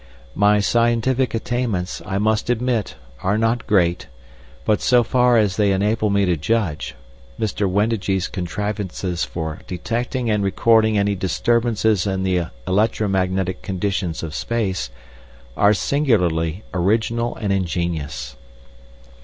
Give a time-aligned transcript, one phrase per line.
[0.33, 4.07] My scientific attainments, I must admit, are not great,
[4.65, 6.95] but so far as they enable me to judge,
[7.39, 7.69] Mr.
[7.69, 14.89] Wendigee's contrivances for detecting and recording any disturbances in the electromagnetic conditions of space
[15.55, 18.35] are singularly original and ingenious.